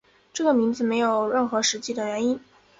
[0.33, 2.39] 这个名字没有任何实际的原因。